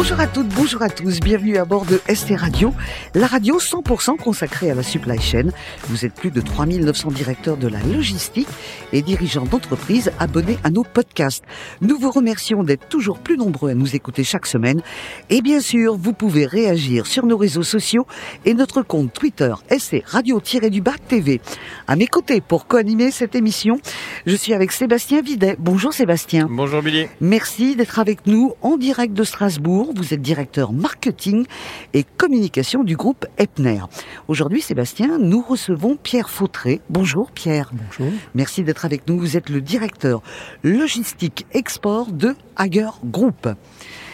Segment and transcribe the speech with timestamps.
[0.00, 2.72] Bonjour à toutes, bonjour à tous, bienvenue à bord de ST Radio,
[3.16, 5.48] la radio 100% consacrée à la supply chain.
[5.88, 8.46] Vous êtes plus de 3900 directeurs de la logistique
[8.92, 11.42] et dirigeants d'entreprises abonnés à nos podcasts.
[11.80, 14.82] Nous vous remercions d'être toujours plus nombreux à nous écouter chaque semaine.
[15.30, 18.06] Et bien sûr, vous pouvez réagir sur nos réseaux sociaux
[18.44, 21.40] et notre compte Twitter ST Radio-du-Bas TV.
[21.88, 23.80] À mes côtés pour co-animer cette émission,
[24.26, 25.56] je suis avec Sébastien Videt.
[25.58, 26.46] Bonjour Sébastien.
[26.48, 27.08] Bonjour Billy.
[27.20, 29.87] Merci d'être avec nous en direct de Strasbourg.
[29.94, 31.46] Vous êtes directeur marketing
[31.94, 33.80] et communication du groupe Epner.
[34.28, 36.80] Aujourd'hui, Sébastien, nous recevons Pierre Fautré.
[36.90, 37.70] Bonjour Pierre.
[37.72, 38.12] Bonjour.
[38.34, 39.18] Merci d'être avec nous.
[39.18, 40.22] Vous êtes le directeur
[40.62, 43.48] logistique export de Hager Group.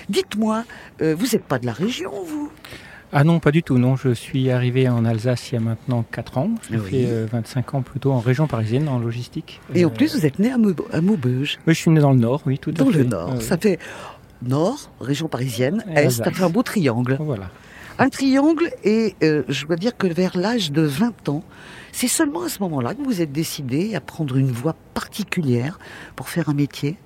[0.09, 0.65] Dites-moi,
[1.03, 2.51] euh, vous n'êtes pas de la région, vous?
[3.17, 3.79] Ah non, pas du tout.
[3.79, 6.51] Non, je suis arrivé en Alsace il y a maintenant 4 ans.
[6.69, 6.91] J'ai Oui.
[6.91, 9.61] fait euh, 25 ans plutôt en région parisienne, en logistique.
[9.73, 12.01] Et en Euh, plus, vous êtes né à, Mau- à Maubeuge, Oui, je suis né
[12.01, 12.99] dans le Nord, oui, tout à dans fait.
[12.99, 13.35] le Nord.
[13.37, 13.43] Oui.
[13.43, 13.79] Ça fait
[14.49, 16.25] Nord, région parisienne, Et Est, Alsace.
[16.25, 17.17] ça fait un beau triangle.
[17.21, 17.51] Voilà.
[17.99, 21.45] Un triangle, et euh, je dois dire que vers l'âge de 20 ans,
[21.93, 25.79] c'est seulement à ce moment-là que vous êtes décidé à prendre une voie particulière
[26.17, 26.97] pour faire un métier.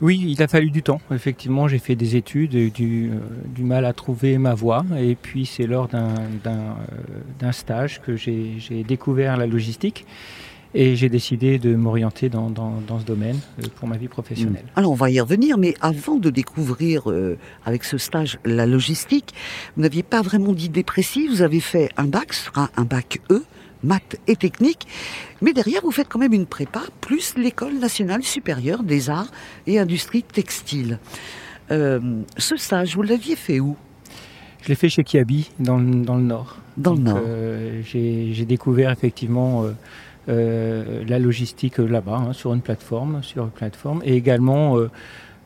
[0.00, 1.00] Oui, il a fallu du temps.
[1.12, 4.84] Effectivement, j'ai fait des études, et du, euh, du mal à trouver ma voie.
[4.98, 6.74] Et puis, c'est lors d'un d'un, euh,
[7.38, 10.06] d'un stage que j'ai j'ai découvert la logistique.
[10.72, 14.66] Et j'ai décidé de m'orienter dans, dans, dans ce domaine euh, pour ma vie professionnelle.
[14.76, 19.34] Alors on va y revenir, mais avant de découvrir euh, avec ce stage la logistique,
[19.76, 21.28] vous n'aviez pas vraiment d'idée précise.
[21.30, 23.42] Vous avez fait un bac, ce sera un bac E,
[23.82, 24.86] maths et technique,
[25.42, 29.32] mais derrière vous faites quand même une prépa plus l'école nationale supérieure des arts
[29.66, 30.98] et industries textiles.
[31.72, 31.98] Euh,
[32.36, 33.76] ce stage, vous l'aviez fait où?
[34.62, 36.58] Je l'ai fait chez Kiabi, dans le, dans le Nord.
[36.76, 37.18] Dans le Nord.
[37.26, 39.72] euh, j'ai découvert effectivement euh,
[40.30, 44.90] la logistique euh, là-bas, hein, sur une plateforme, sur une plateforme, et également euh,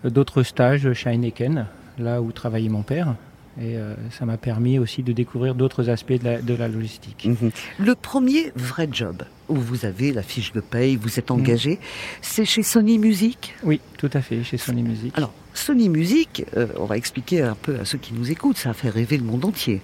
[0.05, 1.67] d'autres stages chez Heineken,
[1.99, 3.15] là où travaillait mon père.
[3.61, 7.25] Et euh, ça m'a permis aussi de découvrir d'autres aspects de la, de la logistique.
[7.27, 7.51] Mhm.
[7.79, 11.79] Le premier vrai job où vous avez la fiche de paye, vous êtes engagé,
[12.21, 13.55] c'est chez Sony Music.
[13.63, 15.13] Oui, tout à fait, chez Sony Music.
[15.17, 18.71] Alors, Sony Music, euh, on va expliquer un peu à ceux qui nous écoutent, ça
[18.71, 19.81] a fait rêver le monde entier.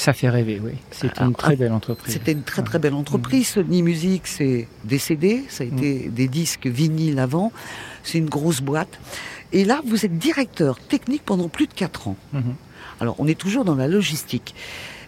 [0.00, 0.72] Ça fait rêver, oui.
[0.90, 2.14] C'est Alors, une très belle entreprise.
[2.14, 3.48] C'était une très très belle entreprise.
[3.48, 7.52] Sony Music, c'est des CD, ça a été des disques vinyles avant.
[8.02, 8.98] C'est une grosse boîte.
[9.52, 12.16] Et là, vous êtes directeur technique pendant plus de 4 ans.
[12.32, 12.54] Mhm.
[12.98, 14.54] Alors, on est toujours dans la logistique.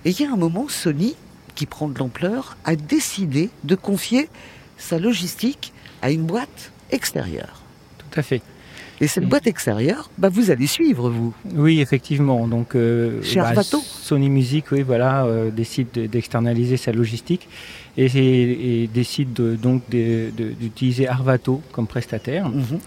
[0.05, 1.17] Et il y a un moment, Sony,
[1.55, 4.29] qui prend de l'ampleur, a décidé de confier
[4.77, 5.73] sa logistique
[6.03, 7.63] à une boîte extérieure.
[7.97, 8.43] Tout à fait.
[9.03, 9.31] Et cette Oui.
[9.31, 11.35] boîte extérieure, bah, vous allez suivre, vous.
[11.57, 12.47] Oui, effectivement.
[12.47, 17.49] Donc, euh, Chez Arvato Sony Music, oui, voilà, euh, décide de- d'externaliser sa logistique
[17.99, 22.49] et, décide de- donc d'utiliser Arvato comme prestataire.
[22.49, 22.79] Mhm.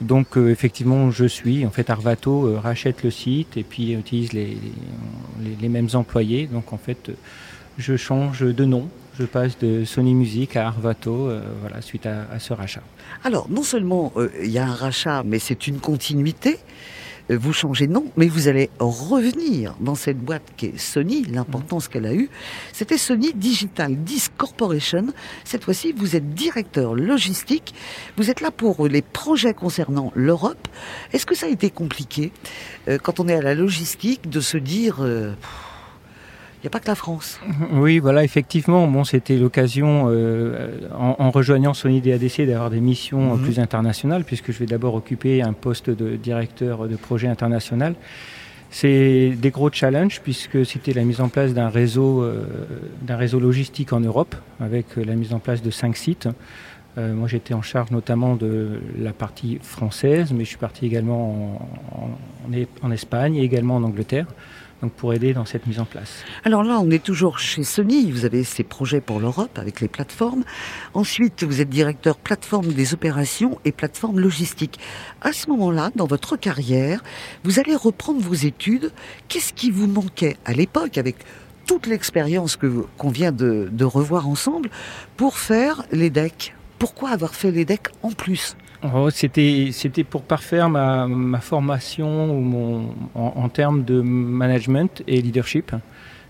[0.00, 1.64] Donc, euh, effectivement, je suis.
[1.64, 4.60] En fait, Arvato euh, rachète le site et puis utilise les, les-
[5.50, 6.48] les- les mêmes employés.
[6.52, 7.12] Donc, en fait,
[7.78, 8.88] je change de nom.
[9.18, 12.82] Je passe de Sony Music à Arvato, euh, voilà, suite à, à ce rachat.
[13.22, 16.58] Alors, non seulement euh, il y a un rachat, mais c'est une continuité.
[17.30, 21.22] Euh, Vous changez de nom, mais vous allez revenir dans cette boîte qui est Sony,
[21.26, 22.28] l'importance qu'elle a eue.
[22.72, 25.06] C'était Sony Digital Disc Corporation.
[25.44, 27.72] Cette fois-ci, vous êtes directeur logistique.
[28.16, 30.66] Vous êtes là pour les projets concernant l'Europe.
[31.12, 32.32] Est-ce que ça a été compliqué,
[32.88, 35.32] euh, quand on est à la logistique, de se dire, euh,
[36.64, 37.40] n'y a pas que la France
[37.72, 43.32] Oui, voilà, effectivement, bon, c'était l'occasion, euh, en, en rejoignant Sony DADC, d'avoir des missions
[43.32, 43.42] euh, Mhm.
[43.42, 47.94] plus internationales, puisque je vais d'abord occuper un poste de directeur de projet international.
[48.70, 52.44] C'est des gros challenges, puisque c'était la mise en place d'un réseau, euh,
[53.02, 56.28] d'un réseau logistique en Europe, avec la mise en place de cinq sites.
[56.96, 61.58] Euh, moi, j'étais en charge notamment de la partie française, mais je suis parti également
[61.92, 64.26] en, en Espagne et également en Angleterre,
[64.82, 66.24] donc pour aider dans cette mise en place.
[66.44, 68.10] Alors là, on est toujours chez Sony.
[68.10, 70.44] Vous avez ces projets pour l'Europe avec les plateformes.
[70.92, 74.78] Ensuite, vous êtes directeur plateforme des opérations et plateforme logistique.
[75.20, 77.02] À ce moment-là, dans votre carrière,
[77.44, 78.92] vous allez reprendre vos études.
[79.28, 81.16] Qu'est-ce qui vous manquait à l'époque avec
[81.66, 84.70] toute l'expérience que qu'on vient de, de revoir ensemble
[85.16, 86.54] pour faire les decks?
[86.78, 88.56] Pourquoi avoir fait les decks en plus?
[88.92, 95.02] Oh, c'était, c'était pour parfaire ma, ma formation ou mon, en, en termes de management
[95.06, 95.72] et leadership.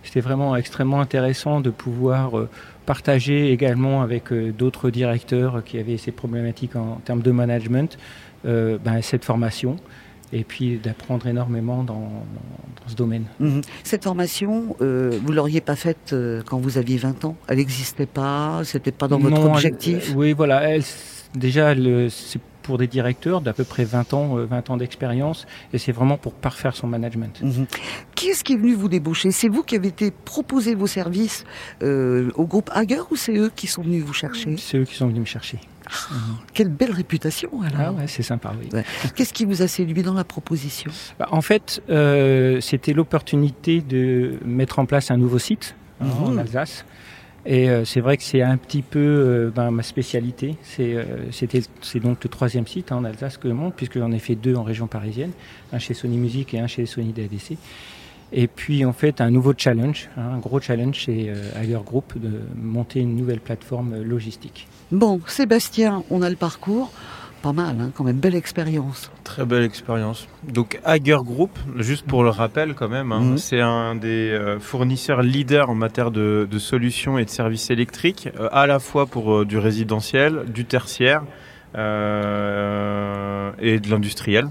[0.04, 2.48] C'était vraiment extrêmement intéressant de pouvoir euh,
[2.86, 7.98] partager également avec euh, d'autres directeurs qui avaient ces problématiques en termes de management
[8.44, 9.76] euh, ben, cette formation
[10.34, 12.10] et puis d'apprendre énormément dans,
[12.86, 13.24] ce domaine.
[13.40, 13.62] Mhm.
[13.84, 17.36] Cette formation, euh, vous l'auriez pas faite euh, quand vous aviez 20 ans?
[17.48, 18.60] Elle n'existait pas?
[18.64, 20.12] C'était pas dans votre objectif?
[20.14, 20.68] Oui, voilà.
[20.68, 20.82] Elle,
[21.34, 21.74] déjà,
[22.10, 25.92] c'est pour des directeurs d'à peu près 20 ans, 20 euh, ans d'expérience, et c'est
[25.92, 27.42] vraiment pour parfaire son management.
[27.42, 27.66] Mhm.
[28.14, 29.30] Qui est-ce qui est venu vous débaucher?
[29.32, 31.44] C'est vous qui avez été proposé vos services
[31.82, 34.56] au groupe Hager ou c'est eux qui sont venus vous chercher?
[34.56, 35.58] C'est eux qui sont venus me chercher.
[36.52, 37.96] Quelle belle réputation alors.
[37.98, 38.68] Ah c'est sympa, oui.
[39.14, 40.90] Qu'est-ce qui vous a séduit dans la proposition?
[41.18, 46.30] Bah, En fait, euh, c'était l'opportunité de mettre en place un nouveau site hein, en
[46.30, 46.38] mhm.
[46.38, 46.84] Alsace.
[47.46, 50.56] Et euh, c'est vrai que c'est un petit peu euh, ben, ma spécialité.
[50.62, 54.34] C'est donc le troisième site hein, en Alsace que je monte, puisque j'en ai fait
[54.34, 55.32] deux en région parisienne,
[55.72, 57.56] un chez Sony Music et un chez Sony DADC.
[58.32, 62.40] Et puis en fait un nouveau challenge, hein, un gros challenge chez Hager Group de
[62.60, 64.66] monter une nouvelle plateforme logistique.
[64.90, 66.90] Bon, Sébastien, on a le parcours.
[67.44, 69.10] Pas mal, hein, quand même, belle expérience.
[69.22, 70.26] Très belle expérience.
[70.48, 73.36] Donc Hager Group, juste pour le rappel quand même, hein, mhm.
[73.36, 78.48] c'est un des euh, fournisseurs leaders en matière de, solutions et de services électriques, euh,
[78.50, 81.20] à la fois pour euh, du résidentiel, du tertiaire
[81.74, 84.46] et de l'industriel.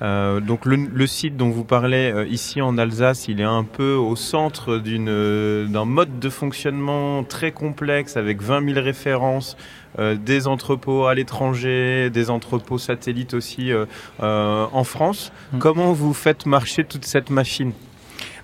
[0.00, 3.94] Euh, donc le, site dont vous parlez euh, ici en Alsace, il est un peu
[3.94, 9.56] au centre d'une, euh, d'un mode de fonctionnement très complexe avec 20 000 références,
[9.98, 13.72] des entrepôts à l'étranger, des entrepôts satellites aussi
[14.20, 15.32] en France.
[15.52, 15.58] Mmh.
[15.58, 17.72] Comment vous faites marcher toute cette machine?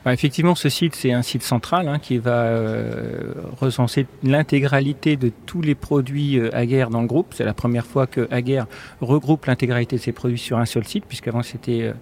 [0.04, 5.32] Bah, effectivement, ce site, c'est un site central hein, qui va euh, recenser l'intégralité de
[5.46, 7.32] tous les produits euh, Aguerre dans le groupe.
[7.34, 8.66] C'est la première fois que Aguerre
[9.00, 11.94] regroupe l'intégralité de ses produits sur un seul site, puisqu'avant c'était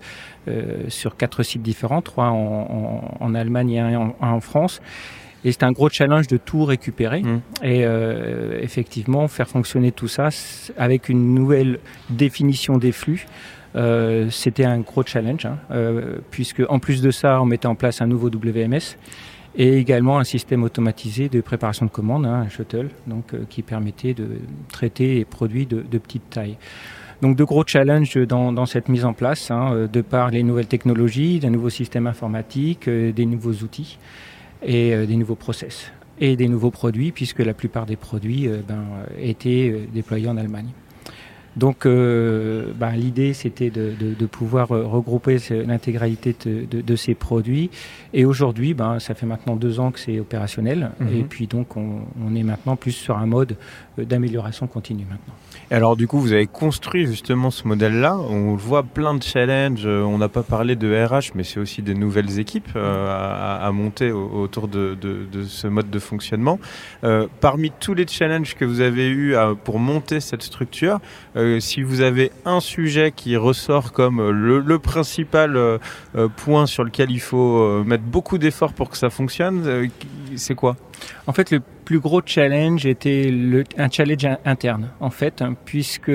[0.48, 4.82] euh, sur quatre sites différents, trois en, Allemagne et un en, France.
[5.44, 7.40] Et c'est un gros challenge de tout récupérer mmh.
[7.64, 7.84] et
[8.60, 10.28] effectivement faire fonctionner tout ça
[10.76, 11.80] avec une nouvelle
[12.10, 13.26] définition des flux.
[13.74, 17.74] Euh, c'était un gros challenge, hein, euh, puisque en plus de ça, on mettait en
[17.74, 18.96] place un nouveau WMS
[19.54, 23.62] et également un système automatisé de préparation de commandes, hein, un shuttle, donc euh, qui
[23.62, 24.26] permettait de
[24.70, 26.56] traiter les produits de, de petite taille.
[27.22, 30.66] Donc de gros challenges dans, dans cette mise en place, hein, de par les nouvelles
[30.66, 33.98] technologies, d'un nouveau système informatique, des nouveaux outils
[34.64, 38.84] et des nouveaux process et des nouveaux produits, puisque la plupart des produits ben,
[39.18, 40.68] étaient déployés en Allemagne.
[41.56, 47.14] Donc euh, ben, l'idée c'était de, de, de, pouvoir euh, regrouper l'intégralité de, de, ces
[47.14, 47.70] produits.
[48.14, 50.92] Et aujourd'hui, ben, ça fait maintenant deux ans que c'est opérationnel.
[51.00, 51.08] Mhm.
[51.16, 53.56] Et puis donc on, on, est maintenant plus sur un mode
[53.98, 55.34] euh, d'amélioration continue maintenant.
[55.70, 58.16] Et alors du coup, vous avez construit justement ce modèle-là.
[58.16, 59.86] On voit plein de challenges.
[59.86, 63.72] On n'a pas parlé de RH, mais c'est aussi des nouvelles équipes euh, à, à,
[63.72, 64.96] monter autour de,
[65.46, 66.58] ce mode de fonctionnement.
[67.04, 69.34] Euh, parmi tous les challenges que vous avez eus
[69.64, 71.00] pour monter cette structure,
[71.42, 75.78] euh, si vous avez un sujet qui ressort comme le, principal euh,
[76.16, 79.88] euh, point sur lequel il faut mettre beaucoup d'efforts pour que ça fonctionne,
[80.36, 80.76] c'est quoi?
[81.26, 83.32] En fait, le plus gros challenge était
[83.76, 86.12] un challenge interne, en fait, hein, puisque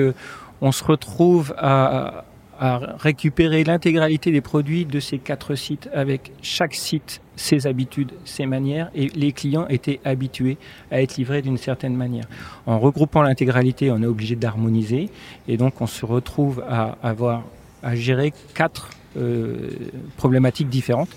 [0.60, 2.24] on se retrouve à,
[2.58, 8.46] à récupérer l'intégralité des produits de ces quatre sites avec chaque site ses habitudes, ses
[8.46, 10.58] manières et les clients étaient habitués
[10.90, 12.24] à être livrés d'une certaine manière.
[12.66, 15.08] En regroupant l'intégralité, on est obligé d'harmoniser
[15.46, 17.44] et donc on se retrouve à avoir
[17.82, 19.70] à gérer quatre euh,
[20.16, 21.10] problématiques différentes.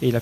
[0.00, 0.12] Et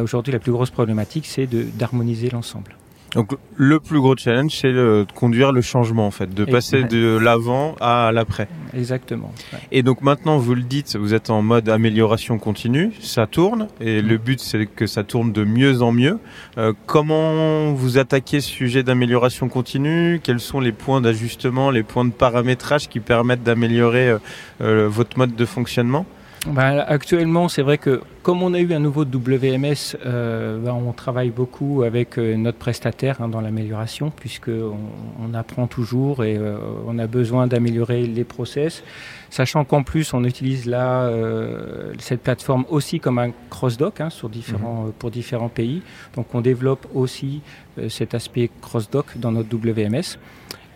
[0.00, 2.76] aujourd'hui, la plus grosse problématique, c'est d'harmoniser l'ensemble.
[3.14, 7.16] Donc le plus gros challenge, c'est de conduire le changement en fait, de passer de
[7.16, 8.48] l'avant à l'après.
[8.76, 9.32] Exactement.
[9.70, 14.02] Et donc maintenant, vous le dites, vous êtes en mode amélioration continue, ça tourne, et
[14.02, 16.18] le but c'est que ça tourne de mieux en mieux.
[16.58, 20.20] Euh, comment vous attaquez ce sujet d'amélioration continue?
[20.22, 24.18] Quels sont les points d'ajustement, les points de paramétrage qui permettent d'améliorer euh,
[24.60, 26.06] euh, votre mode de fonctionnement?
[26.46, 30.92] Bah, actuellement, c'est vrai que comme on a eu un nouveau WMS, euh, bah, on
[30.92, 34.76] travaille beaucoup avec euh, notre prestataire hein, dans l'amélioration, puisqu'on
[35.20, 38.82] on apprend toujours et euh, on a besoin d'améliorer les process.
[39.30, 44.28] Sachant qu'en plus, on utilise là euh, cette plateforme aussi comme un cross-doc hein, sur
[44.28, 44.92] différents, mhm.
[44.92, 45.82] pour différents pays.
[46.14, 47.40] Donc on développe aussi
[47.88, 50.18] cet aspect cross-doc dans notre WMS.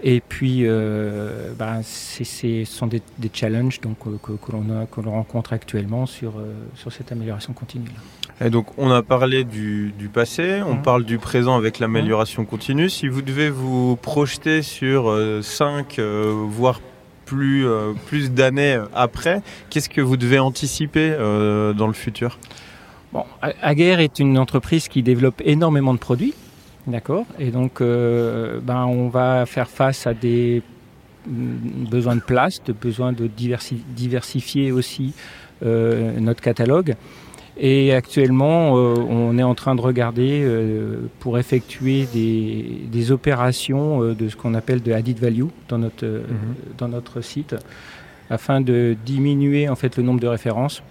[0.02, 5.52] Et puis, euh, ben, ce sont des, des, challenges donc, euh, que, que l'on rencontre
[5.52, 7.90] actuellement sur, euh, sur cette amélioration continue.
[8.40, 10.82] Et donc, on a parlé du, du passé, on mmh.
[10.82, 12.88] parle du présent avec l'amélioration continue.
[12.88, 15.12] Si vous devez vous projeter sur
[15.42, 16.80] 5, voire
[17.24, 17.66] plus,
[18.06, 21.16] plus d'années après, qu'est-ce que vous devez anticiper
[21.76, 22.38] dans le futur?
[23.12, 26.34] Bon, Aguerre est une entreprise qui développe énormément de produits.
[26.88, 27.26] D'accord.
[27.38, 30.62] Et donc, euh, ben, on va faire face à des
[31.26, 35.12] besoin de place, de besoin de diversifier aussi
[35.60, 36.94] notre catalogue.
[37.58, 40.48] Et actuellement, on est en train de regarder
[41.20, 46.54] pour effectuer des, opérations de ce qu'on appelle de added value dans notre, mhm.
[46.78, 47.54] dans notre site,
[48.30, 50.82] afin de diminuer en fait le nombre de références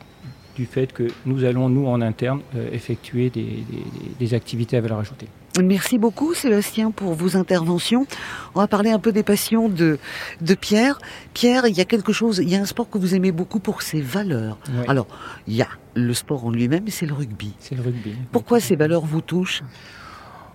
[0.58, 5.28] du fait que nous allons, nous, en interne, euh, effectuer des, activités à valeur ajoutée.
[5.64, 8.06] Merci beaucoup Sébastien pour vos interventions.
[8.54, 9.98] On va parler un peu des passions de,
[10.42, 11.00] de Pierre.
[11.34, 13.60] Pierre, il y a quelque chose, il y a un sport que vous aimez beaucoup
[13.60, 14.58] pour ses valeurs.
[14.88, 15.08] Alors,
[15.48, 17.54] il y a le sport en lui-même, mais c'est le rugby.
[17.60, 18.16] C'est le rugby.
[18.32, 19.64] Pourquoi ces valeurs vous touchent?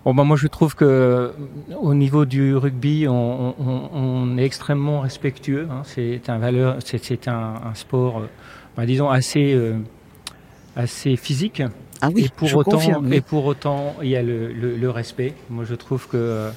[0.05, 1.33] Bon, ben moi, je trouve que
[1.81, 5.69] au niveau du rugby, on, est extrêmement respectueux.
[5.71, 5.83] Hein.
[5.85, 8.27] C'est un valeur, c'est un, un, sport euh,
[8.77, 9.79] bah, disons, assez, euh,
[10.75, 11.63] assez physique.
[12.05, 14.91] Ah oui, et pour je autant, confirme, Et pour autant, il y a le, le,
[14.91, 15.35] respect.
[15.51, 16.51] Moi, je trouve que euh,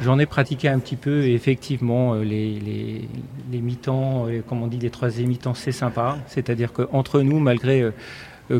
[0.00, 3.08] j'en ai pratiqué un petit peu et effectivement, euh, les, les,
[3.50, 6.18] les mi-temps, comme on dit, les troisième mi-temps, c'est sympa.
[6.28, 7.90] C'est-à-dire qu'entre nous, malgré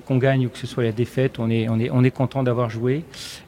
[0.04, 2.42] qu'on gagne ou que ce soit la défaite, on est, on est, on est content
[2.42, 3.04] d'avoir joué.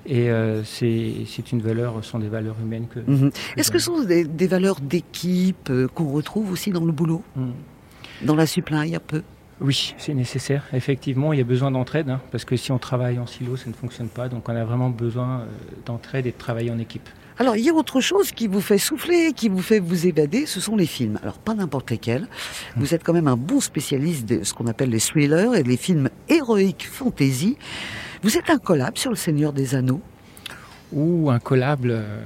[0.06, 0.28] Et
[0.62, 3.00] c'est une valeur, ce sont des valeurs humaines que.
[3.00, 3.32] Mhm.
[3.56, 7.25] Est-ce que ce sont des, des valeurs d'équipe qu'on retrouve aussi dans le boulot?
[7.35, 7.52] Mhm.
[8.23, 9.23] Dans la supply, un peu?
[9.60, 10.64] Oui, c'est nécessaire.
[10.72, 13.68] Effectivement, il y a besoin d'entraide, hein, parce que si on travaille en silo, ça
[13.68, 14.28] ne fonctionne pas.
[14.28, 15.46] Donc on a vraiment besoin euh,
[15.84, 17.08] d'entraide et de travailler en équipe.
[17.40, 20.44] Alors, il y a autre chose qui vous fait souffler, qui vous fait vous évader,
[20.44, 21.20] ce sont les films.
[21.22, 22.26] Alors, pas n'importe lesquels.
[22.76, 25.76] Vous êtes quand même un bon spécialiste de ce qu'on appelle les thrillers et les
[25.76, 27.56] films héroïques fantasy.
[28.22, 30.00] Vous êtes un collab sur Le Seigneur des Anneaux
[30.92, 32.20] Ou un collab, euh,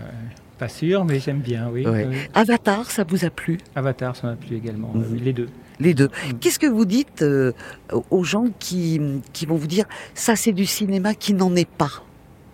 [0.58, 1.86] pas sûr, mais j'aime bien, oui.
[2.32, 3.58] Avatar, ça vous a plu?
[3.74, 5.18] Avatar, ça m'a plu également, mhm.
[5.22, 5.48] les deux
[5.82, 6.08] les deux.
[6.40, 7.52] Qu'est-ce que vous dites euh,
[8.10, 9.00] aux gens qui,
[9.32, 9.84] qui vont vous dire
[10.14, 12.02] ça c'est du cinéma qui n'en est pas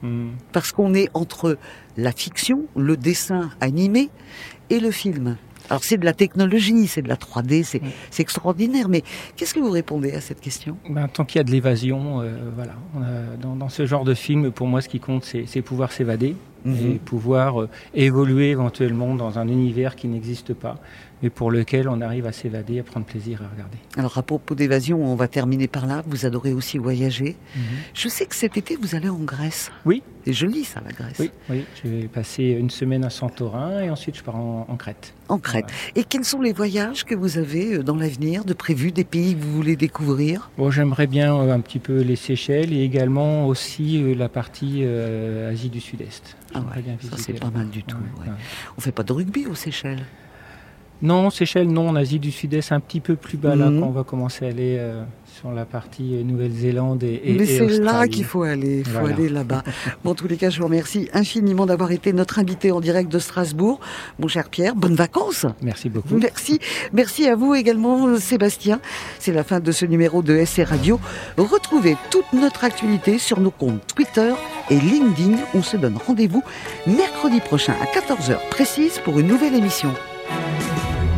[0.02, 0.30] mm.
[0.52, 1.58] Parce qu'on est entre
[1.96, 4.10] la fiction, le dessin animé
[4.70, 5.36] et le film.
[5.70, 8.88] Alors c'est de la technologie, c'est de la 3D, c'est extraordinaire.
[8.88, 9.02] Mais
[9.36, 10.78] qu'est-ce que vous répondez à cette question?
[10.88, 12.72] Ben, Tant qu'il y a de l'évasion, euh, voilà.
[13.38, 16.36] dans, dans, ce genre de film, pour moi, ce qui compte, c'est pouvoir s'évader
[16.66, 16.98] et mhm.
[16.98, 20.76] pouvoir euh, évoluer éventuellement dans un univers qui n'existe pas
[21.22, 23.78] mais pour lequel on arrive à s'évader, à prendre plaisir à regarder.
[23.96, 26.02] Alors à propos d'évasion, on va terminer par là.
[26.06, 27.36] Vous adorez aussi voyager.
[27.56, 27.62] Mhm.
[27.94, 29.70] Je sais que cet été, vous allez en Grèce.
[29.84, 30.02] Oui.
[30.24, 31.16] C'est joli ça, la Grèce.
[31.18, 31.64] Oui, oui.
[31.82, 35.14] Je vais passer une semaine à Santorin et ensuite je pars en, Crète.
[35.28, 35.66] En Crète.
[35.94, 39.34] Et quels sont les voyages que vous avez euh, dans l'avenir, de prévus, des pays
[39.34, 40.50] que vous voulez découvrir?
[40.56, 44.84] Bon, J'aimerais bien euh, un petit peu les Seychelles et également aussi euh, la partie
[44.84, 46.36] Asie du Sud-Est.
[46.54, 47.96] Ah ouais, ça c'est pas mal du tout.
[48.20, 48.32] Ouais,
[48.76, 50.04] On fait pas de rugby aux Seychelles?
[51.00, 51.88] Non, Seychelles, non.
[51.88, 53.80] En Asie du Sud-Est, un petit peu plus bas, là, mhm.
[53.80, 55.04] quand on va commencer à aller euh,
[55.38, 59.06] sur la partie euh, Nouvelle-Zélande et, et Mais c'est là qu'il faut aller, il faut
[59.06, 59.62] aller là-bas.
[60.04, 63.10] bon, en tous les cas, je vous remercie infiniment d'avoir été notre invité en direct
[63.12, 63.78] de Strasbourg.
[64.18, 65.46] Mon cher Pierre, bonnes vacances.
[65.62, 66.16] Merci beaucoup.
[66.16, 66.58] Merci.
[66.92, 68.80] Merci à vous également, Sébastien.
[69.20, 70.98] C'est la fin de ce numéro de SC Radio.
[71.36, 74.32] Retrouvez toute notre actualité sur nos comptes Twitter
[74.70, 75.36] et LinkedIn.
[75.54, 76.42] On se donne rendez-vous
[76.86, 79.94] mercredi prochain à 14h précise pour une nouvelle émission.